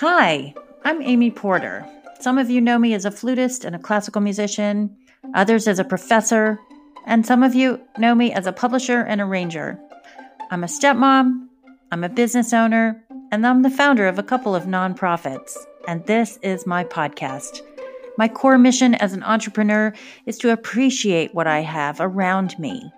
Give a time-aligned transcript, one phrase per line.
[0.00, 1.84] Hi, I'm Amy Porter.
[2.20, 4.96] Some of you know me as a flutist and a classical musician,
[5.34, 6.60] others as a professor,
[7.04, 9.76] and some of you know me as a publisher and arranger.
[10.52, 11.48] I'm a stepmom,
[11.90, 13.02] I'm a business owner,
[13.32, 15.56] and I'm the founder of a couple of nonprofits.
[15.88, 17.62] And this is my podcast.
[18.16, 19.92] My core mission as an entrepreneur
[20.26, 22.92] is to appreciate what I have around me.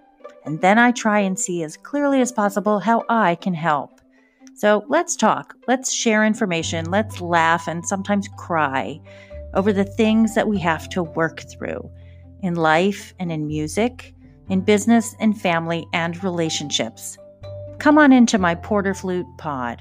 [0.45, 4.00] And then I try and see as clearly as possible how I can help.
[4.61, 9.01] So let's talk, let's share information, let's laugh and sometimes cry
[9.55, 11.91] over the things that we have to work through
[12.43, 14.15] in life and in music,
[14.51, 17.17] in business and family and relationships.
[17.79, 19.81] Come on into my Porter Flute pod.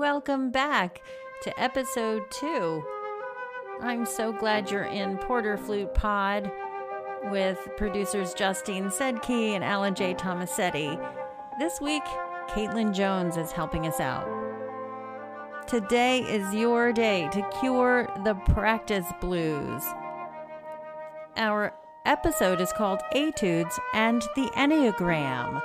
[0.00, 1.02] Welcome back
[1.42, 2.82] to episode two.
[3.82, 6.50] I'm so glad you're in Porter Flute Pod
[7.24, 10.14] with producers Justine Sedke and Alan J.
[10.14, 10.96] Tomasetti.
[11.58, 12.02] This week,
[12.48, 14.26] Caitlin Jones is helping us out.
[15.66, 19.82] Today is your day to cure the practice blues.
[21.36, 21.74] Our
[22.06, 25.60] episode is called Etudes and the Enneagram.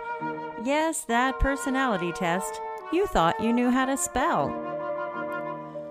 [0.65, 2.59] Yes, that personality test
[2.95, 4.49] you thought you knew how to spell.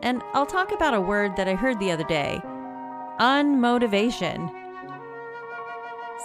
[0.02, 2.40] And I'll talk about a word that I heard the other day
[3.20, 4.50] unmotivation.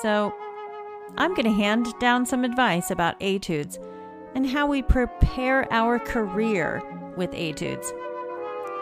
[0.02, 0.34] So,
[1.18, 3.78] I'm going to hand down some advice about etudes
[4.34, 6.82] and how we prepare our career
[7.16, 7.92] with etudes.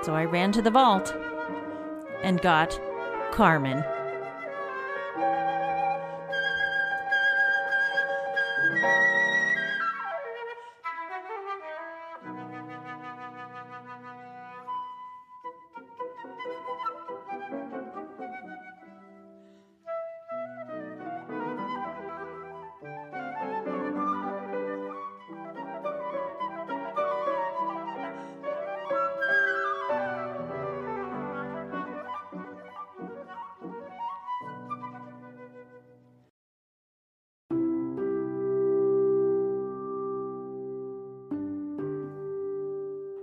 [0.04, 1.14] So, I ran to the vault
[2.24, 2.80] and got
[3.32, 3.84] Carmen.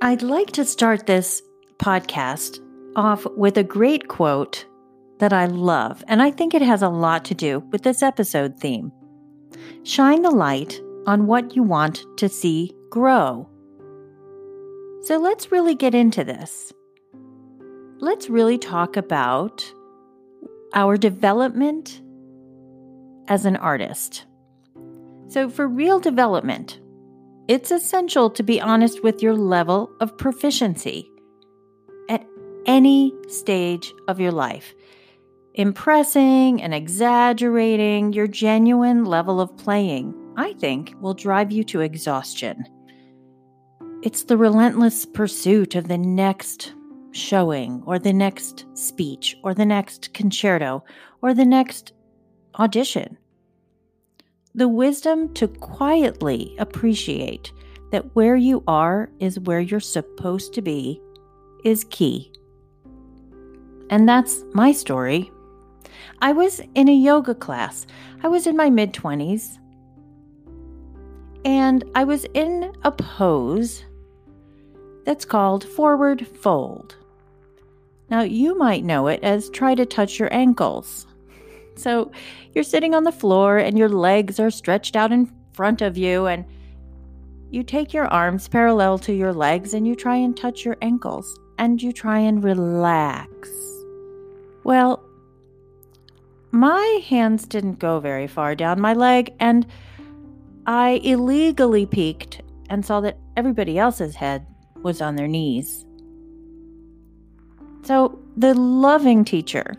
[0.04, 1.40] I'd like to start this
[1.78, 2.60] podcast
[2.94, 4.66] off with a great quote
[5.18, 8.60] that I love, and I think it has a lot to do with this episode
[8.60, 8.92] theme.
[9.82, 13.48] Shine the light on what you want to see grow.
[15.04, 16.74] So let's really get into this.
[17.96, 19.64] Let's really talk about
[20.74, 22.02] our development
[23.26, 24.26] as an artist.
[25.28, 26.78] So, for real development,
[27.48, 31.10] it's essential to be honest with your level of proficiency
[32.08, 32.24] at
[32.66, 34.74] any stage of your life.
[35.54, 42.64] Impressing and exaggerating your genuine level of playing, I think, will drive you to exhaustion.
[44.02, 46.72] It's the relentless pursuit of the next
[47.12, 50.82] showing, or the next speech, or the next concerto,
[51.22, 51.92] or the next
[52.58, 53.16] audition
[54.54, 57.52] the wisdom to quietly appreciate
[57.90, 61.00] that where you are is where you're supposed to be
[61.64, 62.32] is key.
[63.90, 65.30] And that's my story.
[66.22, 67.86] I was in a yoga class.
[68.22, 69.58] I was in my mid 20s.
[71.44, 73.84] And I was in a pose
[75.04, 76.96] that's called forward fold.
[78.08, 81.06] Now, you might know it as try to touch your ankles.
[81.76, 82.12] So
[82.54, 86.26] you're sitting on the floor and your legs are stretched out in front of you,
[86.26, 86.44] and
[87.50, 91.38] you take your arms parallel to your legs and you try and touch your ankles
[91.58, 93.48] and you try and relax.
[94.64, 95.04] Well,
[96.50, 99.66] my hands didn't go very far down my leg, and
[100.66, 104.46] I illegally peeked and saw that everybody else's head
[104.82, 105.84] was on their knees.
[107.82, 109.74] So the loving teacher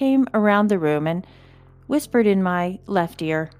[0.00, 1.26] came around the room and
[1.86, 3.50] whispered in my left ear,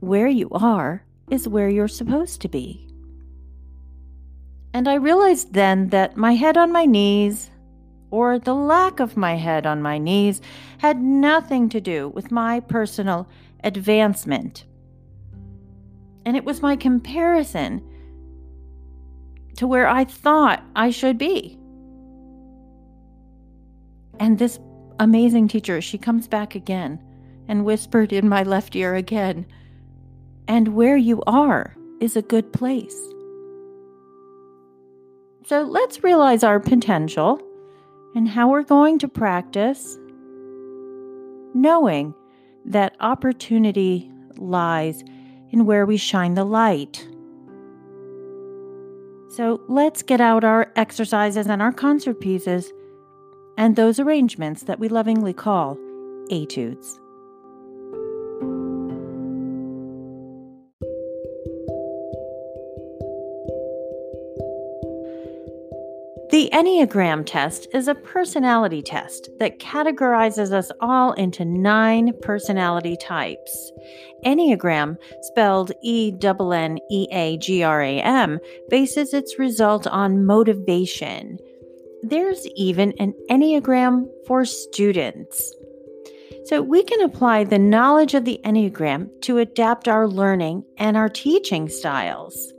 [0.00, 2.88] Where you are is where you're supposed to be.
[4.72, 7.50] And I realized then that my head on my knees,
[8.10, 10.40] or the lack of my head on my knees,
[10.78, 13.28] had nothing to do with my personal
[13.62, 14.64] advancement.
[16.24, 17.82] And it was my comparison
[19.56, 21.58] to where I thought I should be.
[24.18, 24.58] And this
[24.98, 27.00] amazing teacher, she comes back again
[27.48, 29.46] and whispered in my left ear again,
[30.48, 32.96] and where you are is a good place.
[35.46, 37.40] So let's realize our potential
[38.14, 39.98] and how we're going to practice
[41.54, 42.14] knowing
[42.64, 45.04] that opportunity lies
[45.50, 47.06] in where we shine the light.
[49.28, 52.72] So let's get out our exercises and our concert pieces
[53.56, 55.78] and those arrangements that we lovingly call
[56.30, 56.98] etudes.
[66.34, 73.70] The Enneagram test is a personality test that categorizes us all into nine personality types.
[74.26, 80.26] Enneagram, spelled E N N E A G R A M, bases its result on
[80.26, 81.38] motivation.
[82.06, 85.54] There's even an Enneagram for students.
[86.44, 91.08] So we can apply the knowledge of the Enneagram to adapt our learning and our
[91.08, 92.52] teaching styles.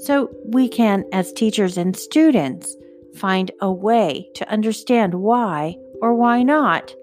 [0.00, 2.76] So we can, as teachers and students,
[3.16, 6.94] find a way to understand why or why not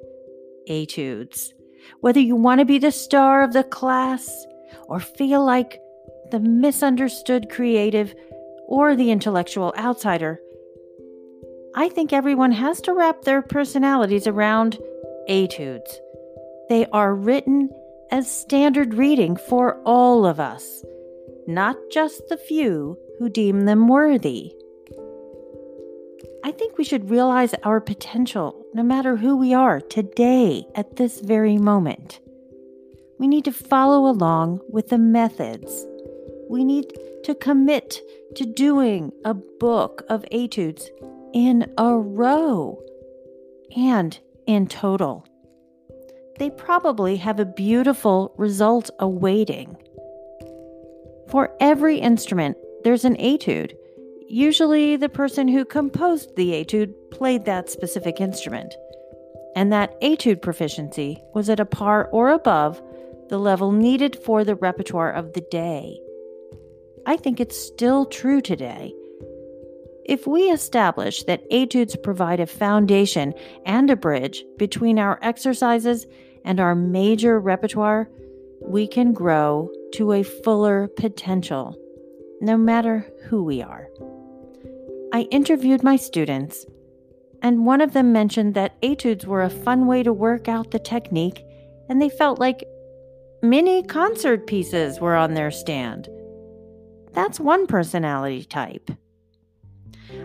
[0.67, 1.51] etudes.
[2.01, 4.29] Whether you want to be the star of the class
[4.87, 5.79] or feel like
[6.29, 8.13] the misunderstood creative
[8.67, 10.39] or the intellectual outsider,
[11.77, 14.79] I think everyone has to wrap their personalities around
[15.27, 15.99] etudes.
[16.69, 17.69] They are written
[18.11, 20.85] as standard reading for all of us,
[21.47, 24.53] not just the few who deem them worthy.
[26.45, 31.19] I think we should realize our potential no matter who we are today at this
[31.19, 32.21] very moment.
[33.19, 35.85] We need to follow along with the methods.
[36.49, 36.85] We need
[37.25, 37.99] to commit
[38.35, 40.89] to doing a book of etudes
[41.35, 42.81] in a row
[43.75, 44.17] and
[44.47, 45.27] in total.
[46.39, 49.77] They probably have a beautiful result awaiting.
[51.29, 53.75] For every instrument, there's an etude
[54.27, 58.73] Usually, the person who composed the etude played that specific instrument,
[59.55, 62.81] and that etude proficiency was at a par or above
[63.29, 65.99] the level needed for the repertoire of the day.
[67.05, 68.95] I think it's still true today.
[70.05, 73.33] If we establish that etudes provide a foundation
[73.65, 76.05] and a bridge between our exercises
[76.43, 78.07] and our major repertoire,
[78.61, 81.75] we can grow to a fuller potential,
[82.39, 83.87] no matter who we are.
[85.11, 86.67] I interviewed my students,
[87.41, 90.77] and one of them mentioned that etudes were a fun way to work out the
[90.77, 91.43] technique,
[91.89, 92.63] and they felt like
[93.41, 96.09] mini concert pieces were on their stand.
[97.13, 98.91] That's one personality type.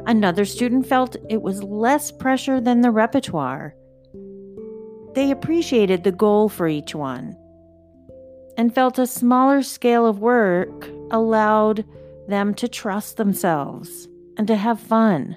[0.06, 3.74] Another student felt it was less pressure than the repertoire.
[5.14, 7.36] They appreciated the goal for each one
[8.56, 11.84] and felt a smaller scale of work allowed
[12.28, 15.36] them to trust themselves and to have fun.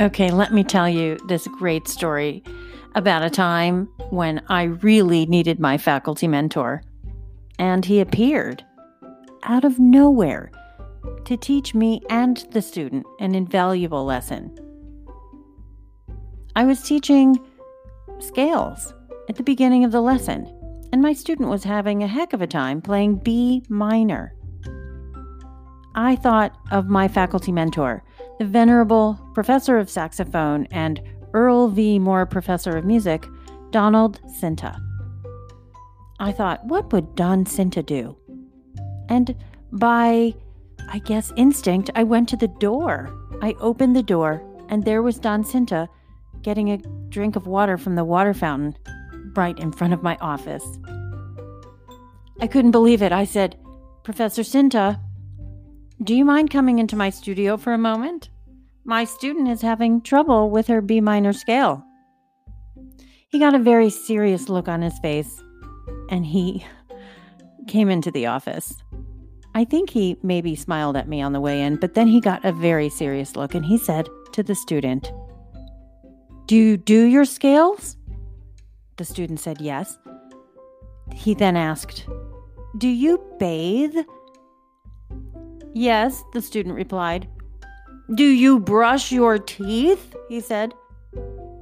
[0.00, 2.42] Okay, let me tell you this great story
[2.94, 6.82] about a time when I really needed my faculty mentor.
[7.58, 8.64] And he appeared
[9.42, 10.50] out of nowhere,
[11.26, 14.56] to teach me and the student an invaluable lesson.
[16.56, 17.38] I was teaching
[18.20, 18.94] scales
[19.28, 20.46] at the beginning of the lesson,
[20.92, 24.34] and my student was having a heck of a time playing B minor.
[25.94, 28.02] I thought of my faculty mentor,
[28.40, 30.98] the venerable professor of saxophone and
[31.34, 31.98] Earl V.
[31.98, 33.26] Moore professor of music,
[33.70, 34.80] Donald Sinta.
[36.18, 38.16] I thought, what would Don Sinta do?
[39.10, 39.36] And
[39.72, 40.34] by,
[40.88, 43.14] I guess, instinct, I went to the door.
[43.42, 45.86] I opened the door, and there was Don Sinta
[46.40, 46.78] getting a
[47.10, 48.74] drink of water from the water fountain
[49.36, 50.64] right in front of my office.
[52.40, 53.12] I couldn't believe it.
[53.12, 53.58] I said,
[54.02, 54.98] Professor Sinta,
[56.02, 58.30] do you mind coming into my studio for a moment?
[58.84, 61.84] My student is having trouble with her B minor scale.
[63.28, 65.42] He got a very serious look on his face
[66.08, 66.64] and he
[67.68, 68.82] came into the office.
[69.54, 72.44] I think he maybe smiled at me on the way in, but then he got
[72.46, 75.12] a very serious look and he said to the student,
[76.46, 77.98] Do you do your scales?
[78.96, 79.98] The student said yes.
[81.14, 82.06] He then asked,
[82.78, 83.96] Do you bathe?
[85.74, 87.28] Yes, the student replied.
[88.14, 90.16] Do you brush your teeth?
[90.28, 90.74] he said.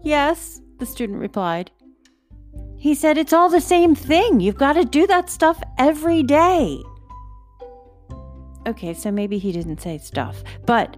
[0.02, 1.70] Yes, the student replied.
[2.78, 4.40] He said, It's all the same thing.
[4.40, 6.82] You've got to do that stuff every day.
[8.66, 10.96] Okay, so maybe he didn't say stuff, but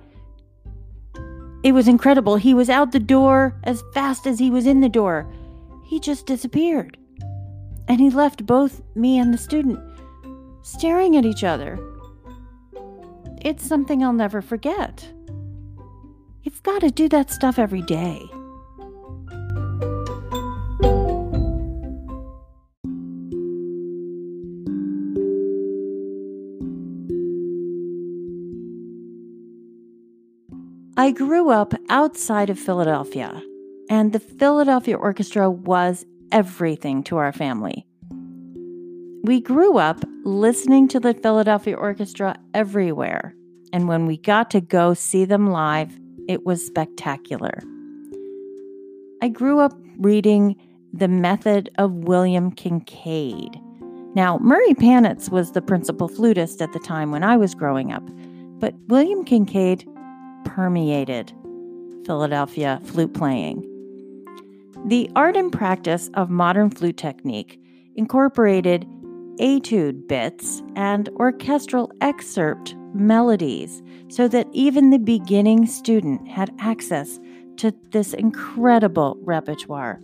[1.62, 2.37] it was incredible.
[2.37, 5.31] He was out the door as fast as he was in the door.
[5.85, 6.97] He just disappeared.
[7.88, 9.81] And he left both me and the student
[10.62, 11.79] staring at each other.
[13.43, 15.11] It's something I'll never forget.
[16.43, 18.21] You've got to do that stuff every day.
[30.97, 33.43] I grew up outside of Philadelphia,
[33.89, 37.87] and the Philadelphia Orchestra was everything to our family.
[39.23, 43.35] We grew up listening to the Philadelphia Orchestra everywhere,
[43.71, 47.61] and when we got to go see them live, it was spectacular.
[49.21, 50.57] I grew up reading
[50.95, 53.61] The Method of William Kincaid.
[54.15, 58.03] Now, Murray Panitz was the principal flutist at the time when I was growing up,
[58.59, 59.87] but William Kincaid
[60.47, 61.31] permeated
[62.07, 63.67] Philadelphia flute playing.
[64.87, 67.61] The art and practice of modern flute technique
[67.97, 68.87] incorporated
[69.39, 77.21] etude bits and orchestral excerpt melodies so that even the beginning student had access
[77.57, 80.01] to this incredible repertoire.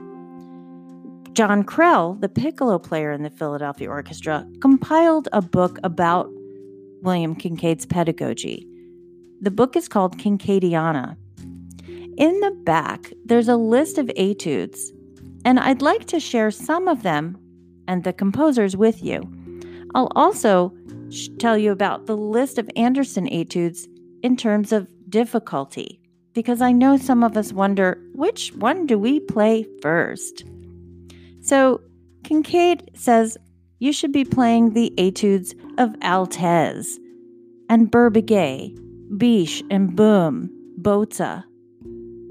[1.33, 6.31] John Krell, the piccolo player in the Philadelphia Orchestra, compiled a book about
[7.03, 8.67] William Kincaid's pedagogy.
[9.43, 11.17] The book is called Kincaidiana.
[12.17, 14.93] In the back, there's a list of etudes,
[15.45, 17.37] and I'd like to share some of them
[17.89, 19.23] and the composers with you.
[19.95, 20.73] I'll also
[21.39, 23.89] tell you about the list of Andersen etudes
[24.23, 26.01] in terms of difficulty,
[26.33, 30.45] because I know some of us wonder which one do we play first?
[31.41, 31.81] So,
[32.25, 33.39] Kincaid says
[33.79, 36.97] you should be playing the etudes of Altès
[37.69, 38.75] and Berbiguier
[39.17, 40.51] Biche and Boom,
[40.81, 41.45] Bozza,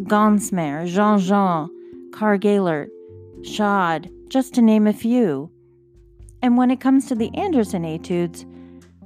[0.04, 1.70] Gonsmer, Jean Jean,
[2.12, 2.90] Karg-Elert,
[3.42, 5.50] Schad, just to name a few.
[6.42, 8.46] And when it comes to the Andersen etudes,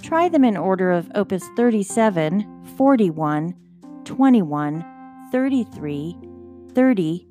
[0.01, 3.53] try them in order of opus 37, 41,
[4.05, 6.17] 21, 33,
[6.74, 7.27] 30,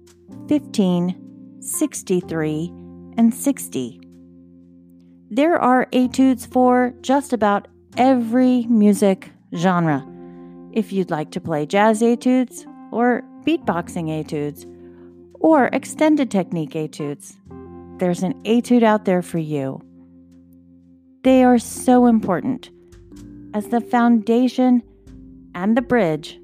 [0.47, 2.73] 15, 63,
[3.17, 4.01] and 60.
[5.29, 10.07] There are etudes for just about every music genre
[10.73, 14.67] if you'd like to play jazz etudes or beatboxing etudes
[15.41, 17.37] or extended technique etudes.
[17.99, 19.83] There's an etude out there for you.
[21.25, 22.71] They are so important
[23.55, 24.83] as the foundation
[25.55, 26.39] and the bridge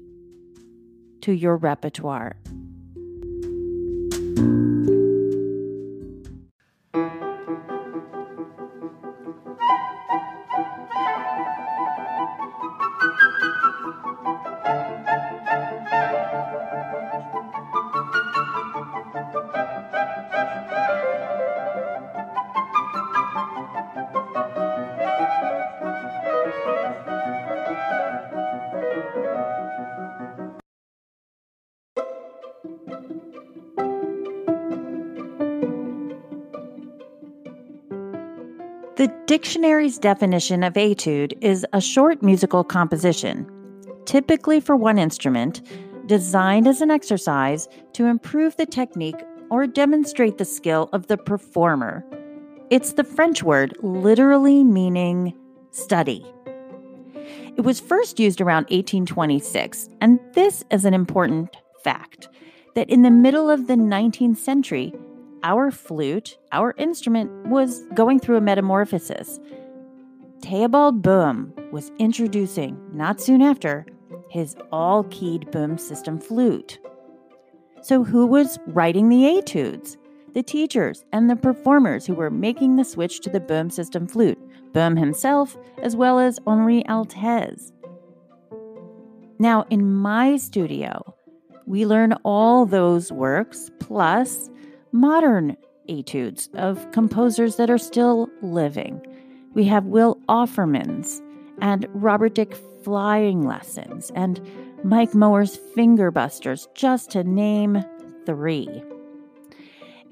[1.21, 2.35] to your repertoire.
[39.25, 43.49] Dictionary's definition of etude is a short musical composition,
[44.05, 45.63] typically for one instrument,
[46.05, 52.05] designed as an exercise to improve the technique or demonstrate the skill of the performer.
[52.69, 55.33] It's the French word literally meaning
[55.71, 56.23] study.
[57.57, 62.27] It was first used around 1826, and this is an important fact
[62.75, 64.93] that in the middle of the 19th century,
[65.45, 69.39] our flute, our instrument, was going through a metamorphosis.
[70.41, 73.85] Theobald Boehm was introducing, not soon after,
[74.29, 76.79] his all keyed Boehm system flute.
[77.81, 79.97] So, who was writing the etudes?
[80.33, 84.39] The teachers and the performers who were making the switch to the Boehm system flute,
[84.73, 87.71] Boehm himself, as well as Henri Altès.
[89.37, 91.15] Now, in my studio,
[91.67, 94.49] we learn all those works plus
[94.95, 95.57] modern
[95.89, 99.05] etudes of composers that are still living.
[99.53, 101.21] We have Will Offermans
[101.59, 104.39] and Robert Dick flying lessons and
[104.83, 107.83] Mike Mower's fingerbusters, just to name
[108.25, 108.83] three.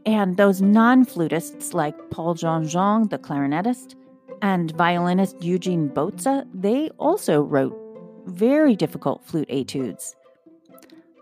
[0.05, 3.95] And those non flutists like Paul Jeanjean, the clarinetist,
[4.41, 7.73] and violinist Eugene Bozza, they also wrote
[8.25, 10.15] very difficult flute etudes.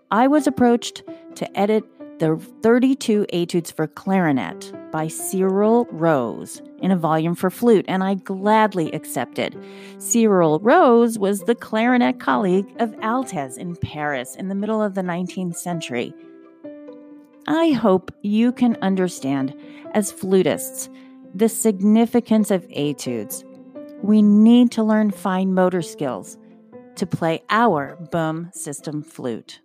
[0.09, 1.03] I was approached
[1.35, 1.83] to edit
[2.21, 8.13] the 32 Etudes for Clarinet by Cyrille Rose in a volume for flute, and I
[8.13, 9.57] gladly accepted.
[9.97, 15.01] Cyrille Rose was the clarinet colleague of Altès in Paris in the middle of the
[15.01, 16.13] 19th century.
[17.47, 19.59] I hope you can understand,
[19.95, 20.89] as flutists,
[21.33, 23.43] the significance of etudes.
[24.03, 26.37] We need to learn fine motor skills
[26.97, 29.59] to play our Boehm system flute.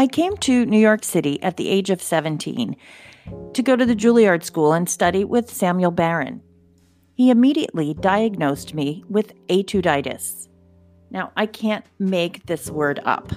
[0.00, 2.74] I came to New York City at the age of 17
[3.52, 6.40] to go to the Juilliard School and study with Samuel Baron.
[7.16, 10.48] He immediately diagnosed me with etuditis.
[11.10, 13.30] Now, I can't make this word up.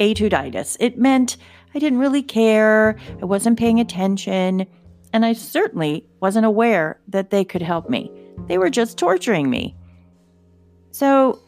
[0.00, 0.76] Etuditis.
[0.80, 1.36] It meant
[1.72, 4.66] I didn't really care, I wasn't paying attention,
[5.12, 8.10] and I certainly wasn't aware that they could help me.
[8.48, 9.76] They were just torturing me.
[10.90, 11.38] So,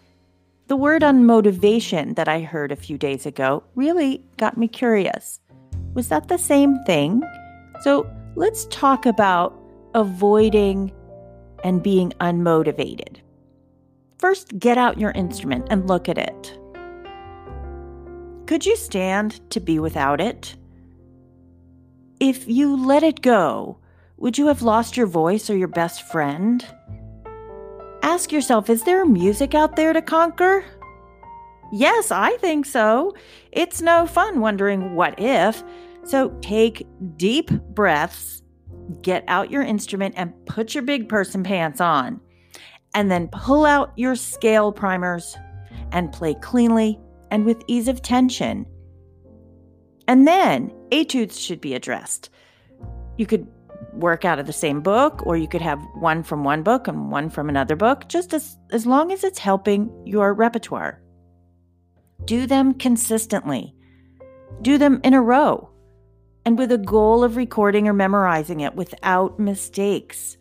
[0.72, 5.38] the word on motivation that I heard a few days ago really got me curious.
[5.92, 7.22] Was that the same thing?
[7.82, 9.54] So let's talk about
[9.92, 10.90] avoiding
[11.62, 13.18] and being unmotivated.
[14.18, 16.58] First, get out your instrument and look at it.
[18.46, 20.56] Could you stand to be without it?
[22.18, 23.76] If you let it go,
[24.16, 26.66] would you have lost your voice or your best friend?
[28.02, 30.64] Ask yourself is there music out there to conquer?
[31.72, 33.14] Yes, I think so.
[33.52, 35.62] It's no fun wondering what if.
[36.04, 36.86] So take
[37.16, 38.42] deep breaths,
[39.00, 42.20] get out your instrument, and put your big person pants on.
[42.94, 45.36] And then pull out your scale primers
[45.92, 48.66] and play cleanly and with ease of tension.
[50.08, 52.28] And then etudes should be addressed.
[53.16, 53.46] You could
[53.92, 57.10] work out of the same book, or you could have one from one book and
[57.10, 61.00] one from another book, just as, as long as it's helping your repertoire.
[62.24, 63.74] Do them consistently,
[64.62, 65.70] do them in a row,
[66.44, 70.36] and with a goal of recording or memorizing it without mistakes.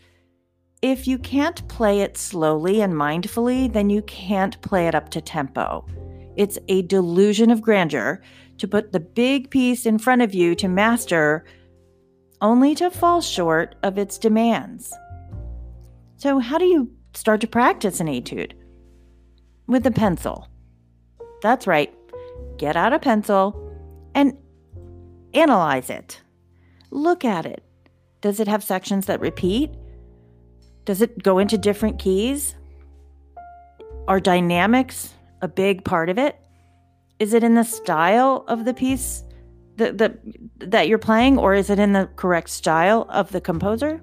[0.82, 5.22] If you can't play it slowly and mindfully, then you can't play it up to
[5.22, 5.86] tempo.
[6.36, 8.22] It's a delusion of grandeur
[8.58, 11.46] to put the big piece in front of you to master
[12.42, 14.94] only to fall short of its demands.
[16.18, 18.54] So, how do you start to practice an etude?
[19.68, 20.48] With a pencil.
[21.42, 21.94] That's right.
[22.58, 23.56] Get out a pencil
[24.14, 24.38] and
[25.34, 26.22] analyze it.
[26.92, 27.64] Look at it.
[28.22, 29.72] Does it have sections that repeat?
[30.86, 32.56] Does it go into different keys?
[34.08, 36.36] Are dynamics a big part of it?
[37.20, 39.24] Is it in the style of the piece
[39.82, 40.18] that, that,
[40.70, 44.02] that you're playing, or is it in the correct style of the composer?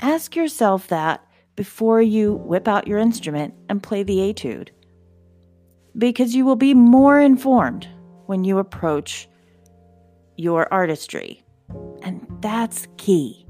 [0.00, 4.70] Ask yourself that before you whip out your instrument and play the etude,
[5.96, 7.86] because you will be more informed
[8.26, 9.28] when you approach
[10.36, 11.44] your artistry.
[12.02, 13.46] And that's key.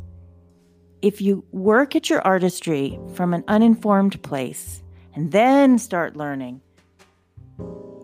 [1.01, 4.83] If you work at your artistry from an uninformed place
[5.15, 6.61] and then start learning,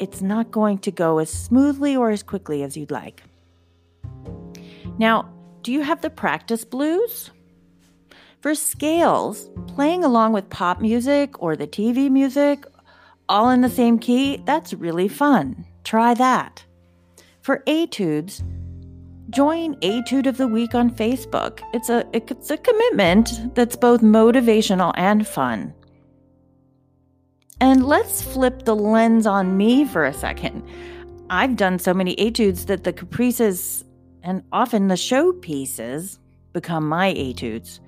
[0.00, 3.22] it's not going to go as smoothly or as quickly as you'd like.
[4.98, 5.30] Now,
[5.62, 7.30] do you have the practice blues?
[8.40, 12.64] For scales, playing along with pop music or the TV music
[13.28, 15.64] all in the same key, that's really fun.
[15.84, 16.64] Try that.
[17.42, 18.42] For etudes,
[19.30, 21.60] join Etude of the Week on Facebook.
[21.72, 25.72] It's a it's a commitment that's both motivational and fun.
[27.60, 30.66] And let's flip the lens on me for a second.
[31.28, 33.84] I've done so many etudes that the caprices
[34.22, 36.18] and often the showpieces
[36.52, 37.80] become my etudes.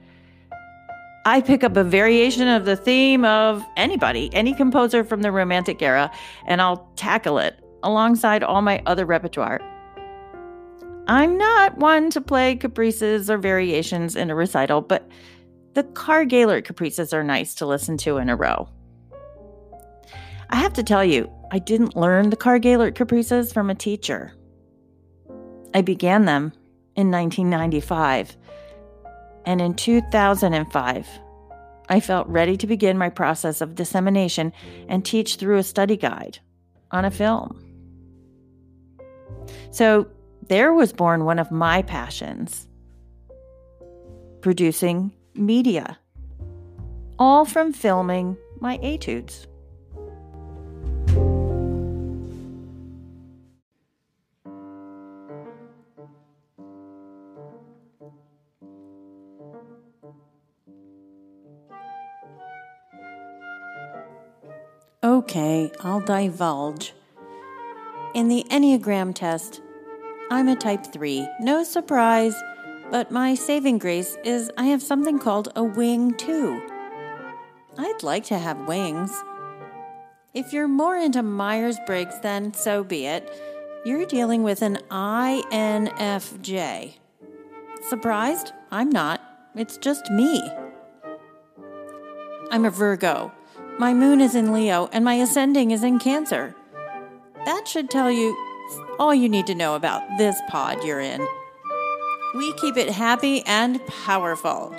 [1.24, 5.80] I pick up a variation of the theme of anybody, any composer from the Romantic
[5.80, 6.10] era,
[6.46, 9.60] and I'll tackle it alongside all my other repertoire.
[11.06, 15.08] I'm not one to play caprices or variations in a recital, but
[15.74, 18.68] the Karg-Elert caprices are nice to listen to in a row.
[20.52, 24.34] I have to tell you, I didn't learn the Karg-Elert caprices from a teacher.
[25.72, 26.52] I began them
[26.94, 28.36] in 1995
[29.46, 31.08] and in 2005,
[31.88, 34.52] I felt ready to begin my process of dissemination
[34.88, 36.38] and teach through a study guide
[36.90, 37.64] on a film.
[39.70, 40.06] So
[40.48, 42.68] there was born one of my passions
[44.42, 45.98] producing media,
[47.18, 49.46] all from filming my etudes.
[65.22, 66.94] Okay, I'll divulge.
[68.12, 69.62] In the Enneagram test,
[70.32, 71.28] I'm a type 3.
[71.38, 72.34] No surprise,
[72.90, 76.60] but my saving grace is I have something called a wing two.
[77.78, 79.12] I'd like to have wings.
[80.34, 83.32] If you're more into Myers Briggs, then so be it.
[83.84, 86.94] You're dealing with an INFJ.
[87.88, 88.52] Surprised?
[88.72, 89.20] I'm not.
[89.54, 90.42] It's just me.
[92.50, 93.30] I'm a Virgo.
[93.78, 96.54] My moon is in Leo and my ascending is in Cancer.
[97.46, 98.36] That should tell you
[98.98, 101.26] all you need to know about this pod you're in.
[102.34, 104.76] We keep it happy and powerful.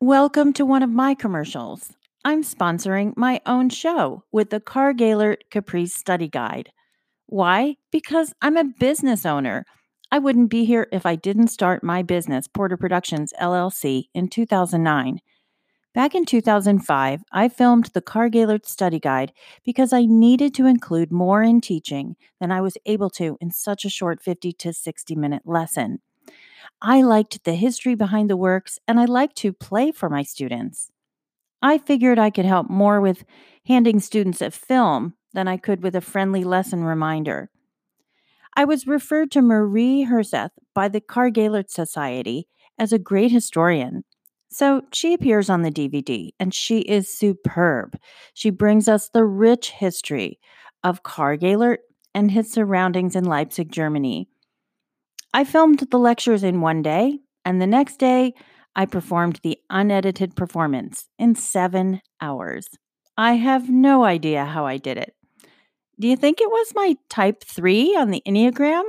[0.00, 1.92] Welcome to one of my commercials.
[2.24, 4.60] I'm sponsoring my own show with the
[4.96, 6.70] Gaylord Caprice Study Guide.
[7.30, 7.76] Why?
[7.92, 9.64] Because I'm a business owner.
[10.10, 15.20] I wouldn't be here if I didn't start my business, Porter Productions LLC, in 2009.
[15.94, 19.32] Back in 2005, I filmed the Karg-Elert Study Guide
[19.64, 23.84] because I needed to include more in teaching than I was able to in such
[23.84, 26.00] a short 50 to 60 minute lesson.
[26.82, 30.90] I liked the history behind the works and I liked to play for my students.
[31.62, 33.24] I figured I could help more with
[33.66, 37.50] handing students a film than I could with a friendly lesson reminder.
[38.56, 44.04] I was referred to Marie Herseth by the Karg-Elert Society as a great historian.
[44.48, 47.96] So she appears on the DVD and she is superb.
[48.34, 50.40] She brings us the rich history
[50.82, 51.80] of Karg-Elert
[52.14, 54.28] and his surroundings in Leipzig, Germany.
[55.32, 58.34] I filmed the lectures in one day, and the next day
[58.74, 62.66] I performed the unedited performance in seven hours.
[63.16, 65.14] I have no idea how I did it.
[66.00, 68.84] Do you think it was my type 3 on the Enneagram?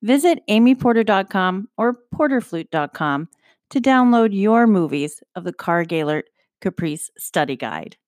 [0.00, 3.28] Visit amyporter.com or porterflute.com
[3.68, 6.30] to download your movies of the Karg-Elert
[6.62, 7.98] Caprice Study Guide.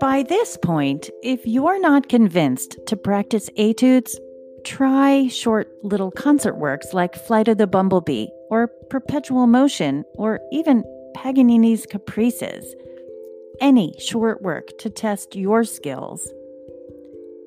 [0.00, 4.18] By this point, if you're not convinced to practice etudes,
[4.64, 10.82] try short little concert works like Flight of the Bumblebee or Perpetual Motion or even
[11.16, 12.74] Paganini's Caprices,
[13.60, 16.30] any short work to test your skills.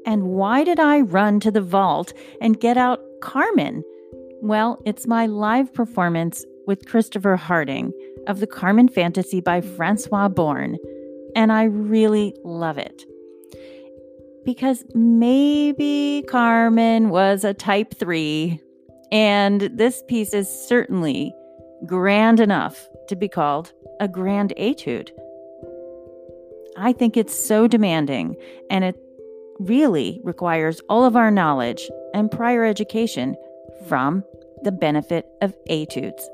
[0.06, 3.84] And why did I run to the vault and get out Carmen?
[4.42, 7.94] Well, it's my live performance with Christopher Harding
[8.28, 10.78] of the Carmen Fantasy by Francois Borne,
[11.36, 13.06] and I really love it.
[14.46, 18.60] Because maybe Carmen was a type 3,
[19.12, 21.34] and this piece is certainly
[21.86, 25.12] grand enough to be called a grand etude.
[26.78, 28.36] I think it's so demanding
[28.70, 28.96] and it
[29.60, 33.36] really requires all of our knowledge and prior education
[33.88, 34.24] from
[34.64, 36.28] the benefit of etudes.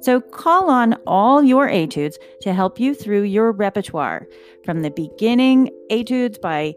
[0.00, 4.26] So call on all your etudes to help you through your repertoire
[4.64, 6.74] from the beginning etudes by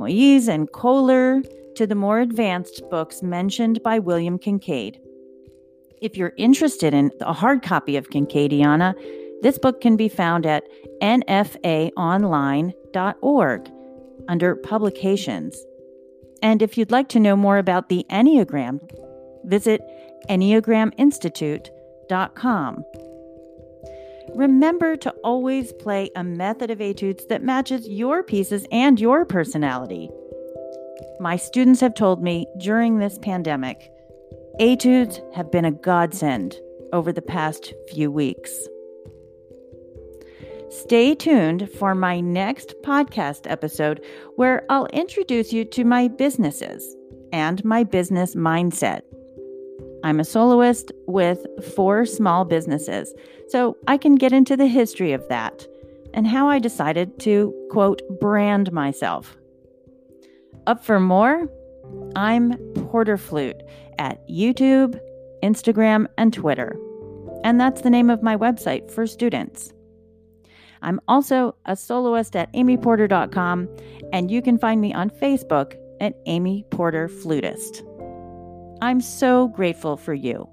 [0.00, 1.42] Moyse and Kohler
[1.74, 4.98] to the more advanced books mentioned by William Kincaid.
[6.00, 8.94] If you're interested in a hard copy of Kincaidiana,
[9.42, 10.62] this book can be found at
[11.02, 13.70] nfaonline.org
[14.28, 15.56] under publications.
[16.42, 18.80] And if you'd like to know more about the Enneagram,
[19.44, 19.82] visit
[20.28, 22.84] enneagraminstitute.com.
[24.34, 30.08] Remember to always play a method of etudes that matches your pieces and your personality.
[31.18, 33.90] My students have told me during this pandemic,
[34.58, 36.58] etudes have been a godsend
[36.92, 38.68] over the past few weeks.
[40.70, 44.04] Stay tuned for my next podcast episode
[44.36, 46.96] where I'll introduce you to my businesses
[47.32, 49.02] and my business mindset.
[50.02, 53.12] I'm a soloist with four small businesses,
[53.48, 55.66] so I can get into the history of that
[56.14, 59.36] and how I decided to, quote, brand myself.
[60.66, 61.48] Up for more?
[62.16, 62.56] I'm
[62.90, 63.60] Porter Flute
[64.00, 64.98] at YouTube,
[65.44, 66.76] Instagram, and Twitter.
[67.44, 69.72] And that's the name of my website for students.
[70.82, 73.68] I'm also a soloist at amyporter.com,
[74.12, 77.82] and you can find me on Facebook at Amy Porter Flutist.
[78.82, 80.48] I'm so grateful for you.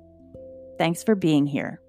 [0.77, 1.81] Thanks for being here.